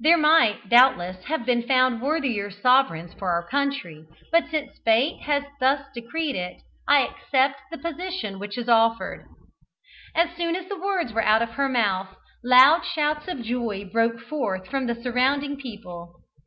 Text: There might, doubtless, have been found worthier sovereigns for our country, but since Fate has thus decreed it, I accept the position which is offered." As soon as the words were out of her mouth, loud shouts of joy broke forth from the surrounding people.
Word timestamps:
There 0.00 0.16
might, 0.16 0.70
doubtless, 0.70 1.24
have 1.24 1.44
been 1.44 1.62
found 1.62 2.00
worthier 2.00 2.50
sovereigns 2.50 3.12
for 3.12 3.28
our 3.28 3.46
country, 3.46 4.06
but 4.32 4.48
since 4.48 4.78
Fate 4.82 5.20
has 5.24 5.44
thus 5.60 5.82
decreed 5.92 6.36
it, 6.36 6.62
I 6.86 7.00
accept 7.02 7.60
the 7.70 7.76
position 7.76 8.38
which 8.38 8.56
is 8.56 8.66
offered." 8.66 9.26
As 10.14 10.34
soon 10.38 10.56
as 10.56 10.70
the 10.70 10.80
words 10.80 11.12
were 11.12 11.20
out 11.22 11.42
of 11.42 11.50
her 11.50 11.68
mouth, 11.68 12.16
loud 12.42 12.86
shouts 12.86 13.28
of 13.28 13.42
joy 13.42 13.84
broke 13.84 14.20
forth 14.20 14.66
from 14.68 14.86
the 14.86 14.94
surrounding 14.94 15.58
people. 15.58 16.22